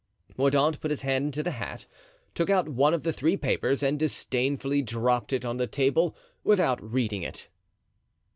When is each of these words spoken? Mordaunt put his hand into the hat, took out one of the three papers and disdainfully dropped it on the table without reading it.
Mordaunt 0.35 0.81
put 0.81 0.89
his 0.89 1.03
hand 1.03 1.25
into 1.25 1.43
the 1.43 1.51
hat, 1.51 1.85
took 2.33 2.49
out 2.49 2.67
one 2.67 2.95
of 2.95 3.03
the 3.03 3.13
three 3.13 3.37
papers 3.37 3.83
and 3.83 3.99
disdainfully 3.99 4.81
dropped 4.81 5.31
it 5.31 5.45
on 5.45 5.57
the 5.57 5.67
table 5.67 6.15
without 6.43 6.81
reading 6.81 7.21
it. 7.21 7.49